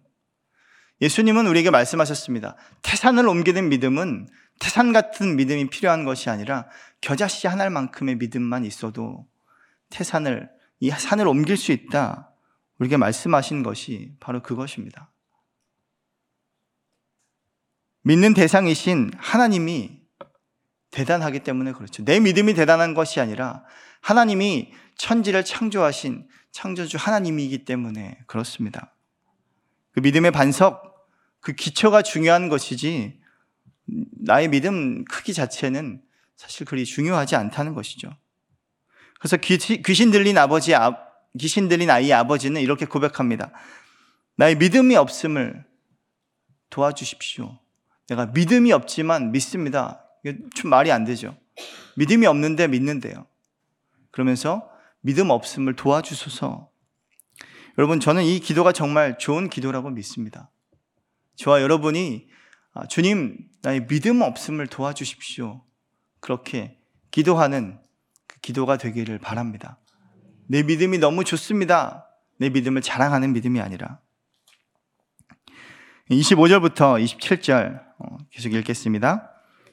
[1.01, 2.55] 예수님은 우리에게 말씀하셨습니다.
[2.83, 4.29] 태산을 옮기는 믿음은
[4.61, 6.69] 태산 같은 믿음이 필요한 것이 아니라
[7.01, 9.27] 겨자씨 한 알만큼의 믿음만 있어도
[9.89, 12.31] 태산을 이 산을 옮길 수 있다.
[12.79, 15.10] 우리에게 말씀하신 것이 바로 그것입니다.
[18.03, 20.01] 믿는 대상이신 하나님이
[20.91, 22.05] 대단하기 때문에 그렇죠.
[22.05, 23.65] 내 믿음이 대단한 것이 아니라
[24.01, 28.95] 하나님이 천지를 창조하신 창조주 하나님이기 때문에 그렇습니다.
[29.93, 31.09] 그 믿음의 반석,
[31.41, 33.21] 그 기초가 중요한 것이지
[34.25, 36.03] 나의 믿음 크기 자체는
[36.37, 38.11] 사실 그리 중요하지 않다는 것이죠.
[39.19, 40.97] 그래서 귀신 들린 아버지, 아,
[41.39, 43.53] 귀신 들린 아이의 아버지는 이렇게 고백합니다.
[44.37, 45.65] 나의 믿음이 없음을
[46.71, 47.59] 도와주십시오.
[48.11, 50.05] 내가 믿음이 없지만 믿습니다.
[50.25, 51.37] 이게 좀 말이 안 되죠.
[51.97, 53.25] 믿음이 없는데 믿는데요.
[54.11, 54.69] 그러면서
[55.01, 56.69] 믿음 없음을 도와주소서.
[57.79, 60.51] 여러분, 저는 이 기도가 정말 좋은 기도라고 믿습니다.
[61.37, 62.29] 저와 여러분이
[62.75, 65.65] 아, 주님, 나의 믿음 없음을 도와주십시오.
[66.19, 66.79] 그렇게
[67.13, 67.79] 기도하는
[68.27, 69.79] 그 기도가 되기를 바랍니다.
[70.49, 72.09] 내 믿음이 너무 좋습니다.
[72.39, 74.01] 내 믿음을 자랑하는 믿음이 아니라.
[76.11, 77.90] 25절부터 27절 어,
[78.31, 79.33] 계속 읽겠습니다.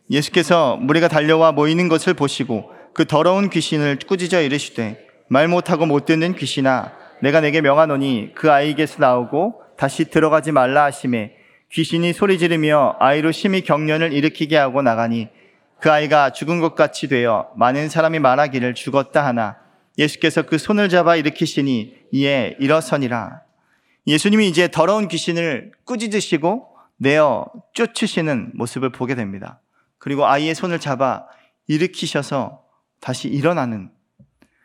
[0.10, 6.36] 예수께서 무리가 달려와 모이는 것을 보시고 그 더러운 귀신을 꾸짖어 이르시되 말 못하고 못 듣는
[6.36, 11.34] 귀신아 내가 내게 명하노니 그 아이에게서 나오고 다시 들어가지 말라 하심에
[11.72, 15.28] 귀신이 소리 지르며 아이로 심히 경련을 일으키게 하고 나가니
[15.80, 19.58] 그 아이가 죽은 것 같이 되어 많은 사람이 말하기를 죽었다 하나
[19.98, 23.42] 예수께서 그 손을 잡아 일으키시니 이에 일어서니라.
[24.06, 29.62] 예수님이 이제 더러운 귀신을 꾸짖으시고 내어 쫓으시는 모습을 보게 됩니다.
[29.98, 31.28] 그리고 아이의 손을 잡아
[31.68, 32.64] 일으키셔서
[33.00, 33.92] 다시 일어나는.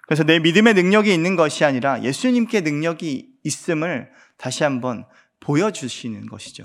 [0.07, 5.07] 그래서 내 믿음의 능력이 있는 것이 아니라 예수님께 능력이 있음을 다시 한번
[5.41, 6.65] 보여주시는 것이죠.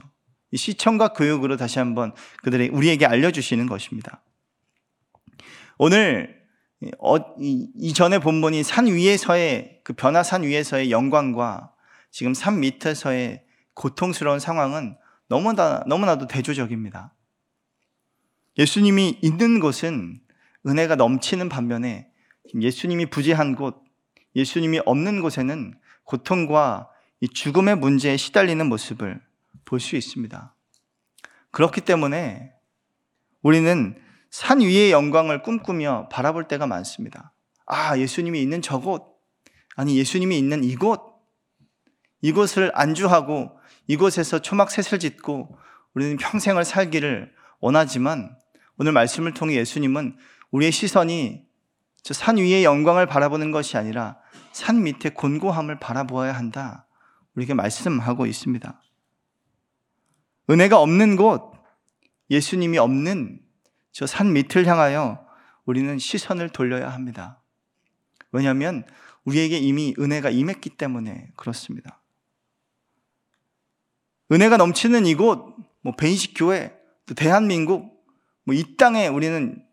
[0.56, 4.22] 시청과 교육으로 다시 한번 그들의 우리에게 알려주시는 것입니다.
[5.78, 6.38] 오늘
[7.00, 11.72] 어, 이전에 본문이 산 위에서의 그 변화산 위에서의 영광과
[12.12, 14.96] 지금 산 밑에서의 고통스러운 상황은
[15.28, 17.14] 너무나 너무나도 대조적입니다.
[18.58, 20.22] 예수님이 있는 곳은
[20.66, 22.10] 은혜가 넘치는 반면에
[22.60, 23.84] 예수님이 부재한 곳,
[24.36, 29.22] 예수님이 없는 곳에는 고통과 이 죽음의 문제에 시달리는 모습을
[29.66, 30.56] 볼 수 있습니다.
[31.52, 32.54] 그렇기 때문에
[33.42, 37.34] 우리는 산 위의 영광을 꿈꾸며 바라볼 때가 많습니다.
[37.66, 39.20] 아, 예수님이 있는 저곳,
[39.76, 41.02] 아니, 예수님이 있는 이곳,
[42.22, 43.57] 이곳을 안주하고
[43.88, 45.58] 이곳에서 초막 셋을 짓고
[45.94, 48.38] 우리는 평생을 살기를 원하지만
[48.78, 50.18] 오늘 말씀을 통해 예수님은
[50.52, 51.46] 우리의 시선이
[52.04, 54.18] 저 산 위의 영광을 바라보는 것이 아니라
[54.54, 56.88] 산 밑에 곤고함을 바라보아야 한다.
[57.36, 58.82] 우리에게 말씀하고 있습니다.
[60.50, 61.52] 은혜가 없는 곳,
[62.30, 63.42] 예수님이 없는
[63.92, 65.26] 저 산 밑을 향하여
[65.66, 67.42] 우리는 시선을 돌려야 합니다.
[68.32, 68.86] 왜냐하면
[69.26, 72.00] 우리에게 이미 은혜가 임했기 때문에 그렇습니다.
[74.32, 76.74] 은혜가 넘치는 이곳, 뭐 베이식 교회,
[77.06, 77.84] 또 대한민국,
[78.46, 79.64] 뭐 이 땅에 우리는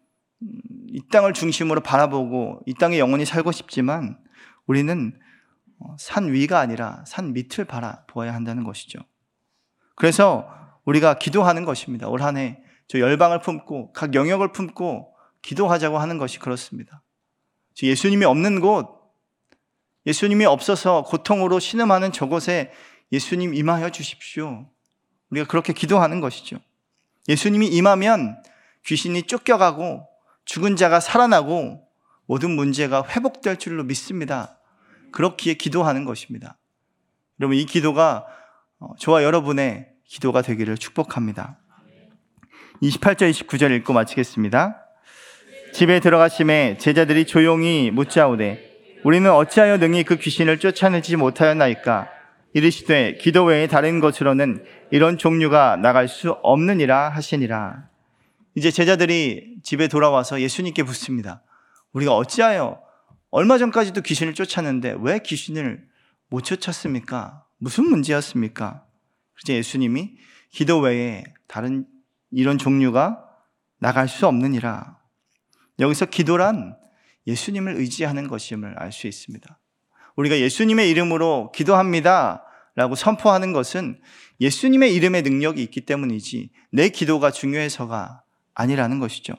[0.89, 4.19] 이 땅을 중심으로 바라보고 이 땅에 영원히 살고 싶지만
[4.67, 5.13] 우리는
[5.81, 9.01] 어, 산 위가 아니라 산 밑을 바라보아야 한다는 것이죠.
[9.97, 10.49] 그래서
[10.85, 12.09] 우리가 기도하는 것입니다.
[12.09, 17.03] 올 한 해 저 열방을 품고 각 영역을 품고 기도하자고 하는 것이 그렇습니다.
[17.83, 18.89] 예수님이 없는 곳,
[20.07, 22.73] 예수님이 없어서 고통으로 신음하는 저곳에
[23.15, 24.67] 예수님 임하여 주십시오.
[25.31, 26.59] 우리가 그렇게 기도하는 것이죠.
[27.29, 28.43] 예수님이 임하면
[28.85, 30.07] 귀신이 쫓겨가고
[30.45, 31.81] 죽은 자가 살아나고
[32.27, 34.59] 모든 문제가 회복될 줄로 믿습니다.
[35.13, 36.59] 그렇기에 기도하는 것입니다.
[37.41, 38.27] 여러분, 이 기도가
[38.81, 41.59] 어, 저와 여러분의 기도가 되기를 축복합니다.
[42.83, 44.85] 28절, 29절 읽고 마치겠습니다.
[45.73, 48.73] 집에 들어가심에 제자들이 조용히 묻자오되
[49.05, 52.14] 우리는 어찌하여 능히 그 귀신을 쫓아내지 못하였나이까
[52.55, 57.89] 이르시되 기도 외에 다른 것으로는 이런 종류가 나갈 수 없느니라 하시니라.
[58.55, 61.43] 이제 제자들이 집에 돌아와서 예수님께 묻습니다.
[61.93, 62.81] 우리가 어찌하여
[63.31, 65.85] 얼마 전까지도 귀신을 쫓았는데 왜 귀신을
[66.29, 67.45] 못 쫓았습니까?
[67.59, 68.85] 무슨 문제였습니까?
[69.35, 70.13] 그래서 예수님이
[70.51, 71.87] 기도 외에 다른
[72.31, 73.21] 이런 종류가
[73.81, 74.99] 나갈 수 없느니라.
[75.81, 76.77] 여기서 기도란
[77.27, 79.59] 예수님을 의지하는 것임을 알 수 있습니다.
[80.15, 82.44] 우리가 예수님의 이름으로 기도합니다.
[82.75, 84.01] 라고 선포하는 것은
[84.41, 88.23] 예수님의 이름의 능력이 있기 때문이지 내 기도가 중요해서가
[88.55, 89.35] 아니라는 것이죠.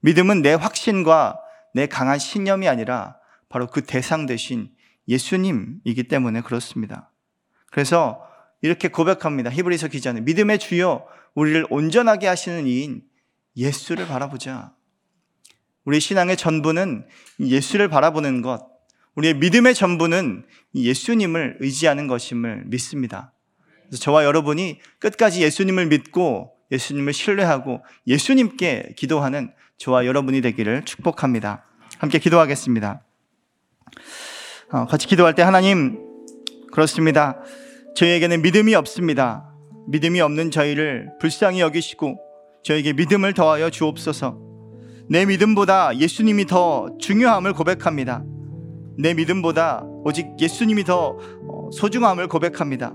[0.00, 1.38] 믿음은 내 확신과
[1.74, 3.16] 내 강한 신념이 아니라
[3.48, 4.70] 바로 그 대상 대신
[5.08, 7.12] 예수님이기 때문에 그렇습니다.
[7.70, 8.22] 그래서
[8.62, 9.50] 이렇게 고백합니다.
[9.50, 13.02] 히브리서 기자는 믿음의 주여 우리를 온전하게 하시는 이인
[13.56, 14.74] 예수를 바라보자.
[15.84, 17.06] 우리 신앙의 전부는
[17.40, 18.66] 예수를 바라보는 것,
[19.16, 23.32] 우리의 믿음의 전부는 예수님을 의지하는 것임을 믿습니다.
[23.86, 31.64] 그래서 저와 여러분이 끝까지 예수님을 믿고 예수님을 신뢰하고 예수님께 기도하는 저와 여러분이 되기를 축복합니다.
[31.98, 33.02] 함께 기도하겠습니다.
[34.72, 35.98] 어, 같이 기도할 때 하나님
[36.72, 37.40] 그렇습니다.
[37.94, 39.50] 저희에게는 믿음이 없습니다.
[39.88, 42.18] 믿음이 없는 저희를 불쌍히 여기시고
[42.64, 44.40] 저에게 믿음을 더하여 주옵소서.
[45.08, 48.24] 내 믿음보다 예수님이 더 중요함을 고백합니다.
[48.98, 52.94] 내 믿음보다 오직 예수님이 더 어, 소중함을 고백합니다.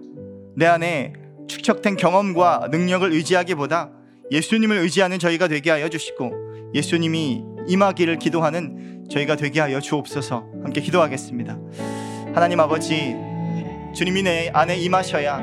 [0.55, 1.13] 내 안에
[1.47, 3.91] 축적된 경험과 능력을 의지하기보다
[4.31, 11.59] 예수님을 의지하는 저희가 되게 하여 주시고 예수님이 임하기를 기도하는 저희가 되게 하여 주옵소서 함께 기도하겠습니다.
[12.33, 13.15] 하나님 아버지
[13.93, 15.39] 주님이 내 안에 임하셔야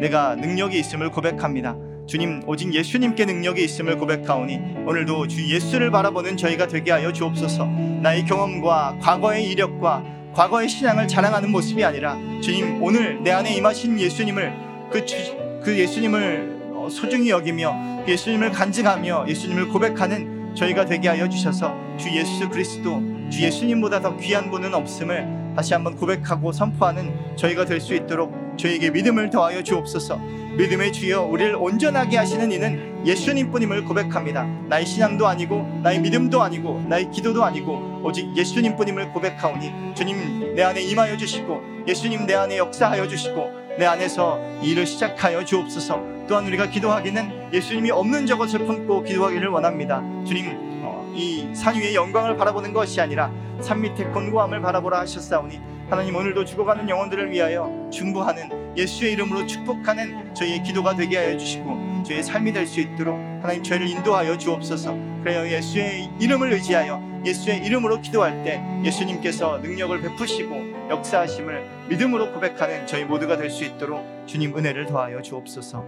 [0.00, 1.76] 내가 능력이 있음을 고백합니다.
[2.10, 7.66] 주님 오직 예수님께 능력이 있음을 고백하오니 오늘도 주 예수를 바라보는 저희가 되게 하여 주옵소서.
[8.02, 10.02] 나의 경험과 과거의 이력과
[10.34, 14.52] 과거의 신앙을 자랑하는 모습이 아니라 주님 오늘 내 안에 임하신 예수님을
[14.90, 15.14] 그, 주,
[15.62, 22.10] 그 예수님을 어, 소중히 여기며 그 예수님을 간증하며 예수님을 고백하는 저희가 되게 하여 주셔서 주
[22.10, 27.94] 예수 그리스도 주 예수님보다 더 귀한 분은 없음을 다시 한번 고백하고 선포하는 저희가 될 수
[27.94, 30.39] 있도록 저희에게 믿음을 더하여 주옵소서.
[30.56, 34.44] 믿음의 주여 우리를 온전하게 하시는 이는 예수님뿐임을 고백합니다.
[34.68, 40.82] 나의 신앙도 아니고 나의 믿음도 아니고 나의 기도도 아니고 오직 예수님뿐임을 고백하오니 주님 내 안에
[40.82, 46.02] 임하여 주시고 예수님 내 안에 역사하여 주시고 내 안에서 일을 시작하여 주옵소서.
[46.28, 50.02] 또한 우리가 기도하기는 예수님이 없는 저것을 품고 기도하기를 원합니다.
[50.26, 50.70] 주님
[51.14, 56.88] 이 산 위의 영광을 바라보는 것이 아니라 산 밑의 곤고함을 바라보라 하셨사오니 하나님 오늘도 죽어가는
[56.88, 62.78] 영혼들을 위하여 중보하는 예수의 이름으로 축복하는 저희의 기도가 되게 하여 주시고 저희의 삶이 될 수
[62.80, 70.00] 있도록 하나님 저희를 인도하여 주옵소서 그래요 예수의 이름을 의지하여 예수의 이름으로 기도할 때 예수님께서 능력을
[70.00, 75.84] 베푸시고 역사하심을 믿음으로 고백하는 저희 모두가 될 수 있도록 주님 은혜를 더하여 주옵소서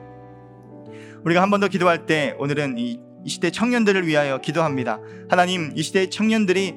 [1.25, 4.99] 우리가 한 번 더 기도할 때 오늘은 이 이 시대 청년들을 위하여 기도합니다.
[5.29, 6.75] 하나님, 이 시대 청년들이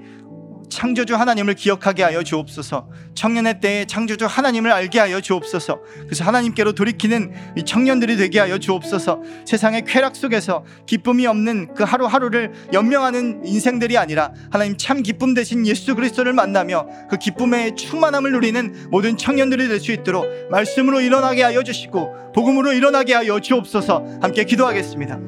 [0.70, 2.90] 창조주 하나님을 기억하게 하여 주옵소서.
[3.16, 5.80] 청년의 때에 창조주 하나님을 알게 하여 주옵소서.
[6.06, 9.22] 그래서 하나님께로 돌이키는 이 청년들이 되게 하여 주옵소서.
[9.46, 15.96] 세상의 쾌락 속에서 기쁨이 없는 그 하루하루를 연명하는 인생들이 아니라 하나님 참 기쁨 대신 예수
[15.96, 22.32] 그리스도를 만나며 그 기쁨의 충만함을 누리는 모든 청년들이 될 수 있도록 말씀으로 일어나게 하여 주시고
[22.34, 24.20] 복음으로 일어나게 하여 주옵소서.
[24.22, 25.20] 함께 기도하겠습니다.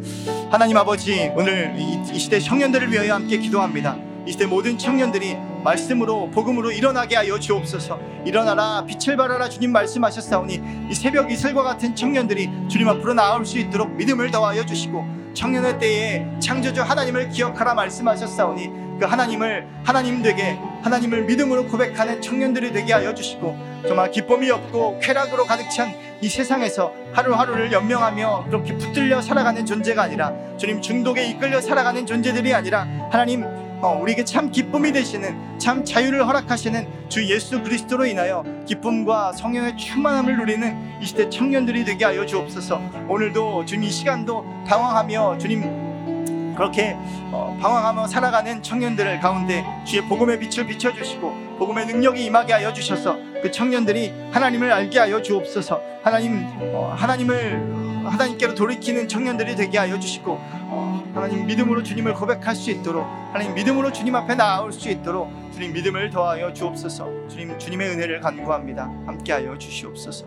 [0.52, 4.17] 하나님 아버지 오늘 이, 이 시대 청년들을 위하여 함께 기도합니다.
[4.28, 7.98] 이 시대 모든 청년들이 말씀으로 복음으로 일어나게 하여 주옵소서.
[8.26, 10.62] 일어나라 빛을 발하라 주님 말씀하셨사오니
[10.92, 16.28] 이 새벽 이슬과 같은 청년들이 주님 앞으로 나올 수 있도록 믿음을 더하여 주시고 청년의 때에
[16.42, 23.58] 창조주 하나님을 기억하라 말씀하셨사오니 그 하나님을 하나님 되게 하나님을 믿음으로 고백하는 청년들이 되게 하여 주시고
[23.88, 30.34] 정말 기쁨이 없고 쾌락으로 가득 찬 이 세상에서 하루하루를 연명하며 그렇게 붙들려 살아가는 존재가 아니라
[30.58, 37.10] 주님 중독에 이끌려 살아가는 존재들이 아니라 하나님 어, 우리에게 참 기쁨이 되시는 참 자유를 허락하시는
[37.10, 42.82] 주 예수 그리스도로 인하여 기쁨과 성령의 충만함을 누리는 이 시대 청년들이 되게 하여 주옵소서.
[43.08, 46.98] 오늘도 주님 이 시간도 방황하며 주님 그렇게
[47.32, 53.52] 어, 방황하며 살아가는 청년들 가운데 주의 복음의 빛을 비춰주시고 복음의 능력이 임하게 하여 주셔서 그
[53.52, 55.80] 청년들이 하나님을 알게 하여 주옵소서.
[56.04, 62.72] 하나님 어, 하나님을 하나님께로 돌이키는 청년들이 되게 하여 주시고 어, 하나님 믿음으로 주님을 고백할 수
[62.72, 67.28] 있도록 하나님 믿음으로 주님 앞에 나올 수 있도록 주님 믿음을 더하여 주옵소서.
[67.28, 68.84] 주님 주님의 은혜를 간구합니다.
[69.06, 70.26] 함께하여 주시옵소서.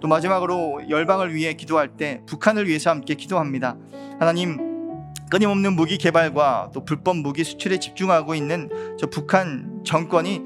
[0.00, 3.76] 또 마지막으로 열방을 위해 기도할 때 북한을 위해서 함께 기도합니다.
[4.18, 4.58] 하나님
[5.30, 10.42] 끊임없는 무기 개발과 또 불법 무기 수출에 집중하고 있는 저 북한 정권이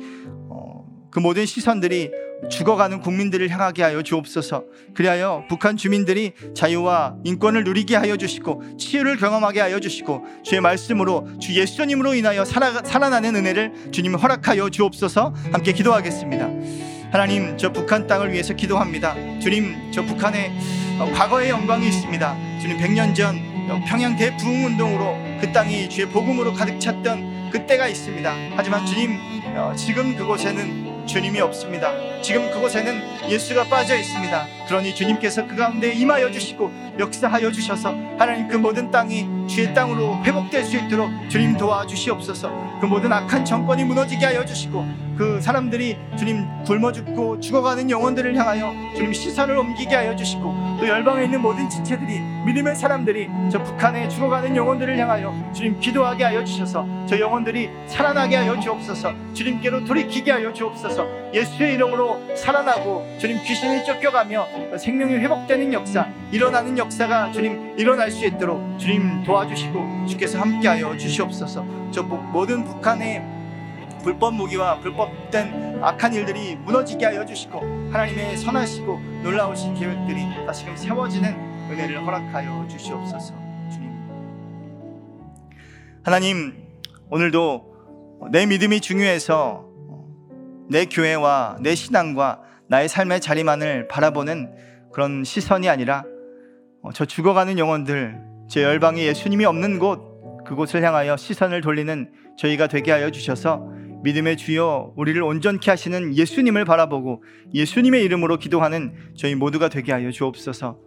[0.48, 2.12] 어, 그 모든 시선들이
[2.50, 4.64] 죽어가는 국민들을 향하게 하여 주옵소서.
[4.94, 11.54] 그리하여 북한 주민들이 자유와 인권을 누리게 하여 주시고 치유를 경험하게 하여 주시고 주의 말씀으로 주
[11.58, 15.34] 예수님으로 인하여 살아, 살아나는 은혜를 주님 허락하여 주옵소서.
[15.52, 16.48] 함께 기도하겠습니다.
[17.10, 19.14] 하나님 저 북한 땅을 위해서 기도합니다.
[19.40, 20.52] 주님 저 북한에
[21.00, 22.36] 어, 과거의 영광이 있습니다.
[22.60, 23.36] 주님 100년 전
[23.70, 28.34] 어, 평양 대부흥 운동으로 그 땅이 주의 복음으로 가득 찼던 그때가 있습니다.
[28.56, 29.18] 하지만 주님
[29.56, 31.92] 어, 지금 그곳에는 주님이 없습니다.
[32.20, 34.46] 지금 그곳에는 예수가 빠져 있습니다.
[34.68, 40.64] 그러니 주님께서 그 가운데 임하여 주시고 역사하여 주셔서 하나님 그 모든 땅이 주의 땅으로 회복될
[40.64, 42.78] 수 있도록 주님 도와주시옵소서.
[42.80, 44.84] 그 모든 악한 정권이 무너지게 하여 주시고
[45.16, 51.24] 그 사람들이 주님 굶어 죽고 죽어가는 영혼들을 향하여 주님 시선을 옮기게 하여 주시고 또 열방에
[51.24, 57.18] 있는 모든 지체들이 믿음의 사람들이 저 북한에 죽어가는 영혼들을 향하여 주님 기도하게 하여 주셔서 저
[57.18, 59.12] 영혼들이 살아나게 하여 주옵소서.
[59.34, 61.06] 주님께로 돌이키게 하여 주옵소서.
[61.34, 68.26] 예수의 이름으로 살아나고 주님 귀신이 쫓겨가며 생명이 회복되는 역사 일어나는 역사 가 주님 일어날 수
[68.26, 71.64] 있도록 주님 도와주시고 주께서 함께하여 주시옵소서.
[71.90, 73.22] 저 모든 북한의
[74.02, 77.60] 불법 무기와 불법된 악한 일들이 무너지게 하여 주시고
[77.92, 83.34] 하나님의 선하시고 놀라우신 계획들이 다시금 세워지는 은혜를 허락하여 주시옵소서.
[83.70, 83.92] 주님.
[86.02, 86.66] 하나님
[87.10, 87.68] 오늘도
[88.32, 89.66] 내 믿음이 중요해서
[90.68, 94.54] 내 교회와 내 신앙과 나의 삶의 자리만을 바라보는
[94.92, 96.17] 그런 시선이 아니라 어,
[96.94, 103.10] 저 죽어가는 영혼들, 제 열방에 예수님이 없는 곳, 그곳을 향하여 시선을 돌리는 저희가 되게 하여
[103.10, 103.68] 주셔서
[104.02, 110.78] 믿음의 주여 우리를 온전케 하시는 예수님을 바라보고 예수님의 이름으로 기도하는 저희 모두가 되게 하여 주옵소서.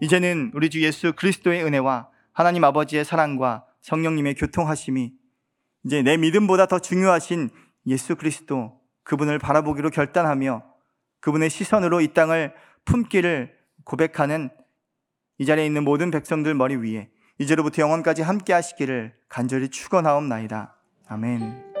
[0.00, 5.12] 이제는 우리 주 예수 그리스도의 은혜와 하나님 아버지의 사랑과 성령님의 교통하심이
[5.84, 7.50] 이제 내 믿음보다 더 중요하신
[7.86, 10.64] 예수 그리스도 그분을 바라보기로 결단하며
[11.20, 12.54] 그분의 시선으로 이 땅을
[12.86, 13.54] 품기를
[13.84, 14.50] 고백하는
[15.38, 20.76] 이 자리에 있는 모든 백성들 머리 위에 이제로부터 영원까지 함께 하시기를 간절히 축원하옵나이다.
[21.08, 21.73] 아멘.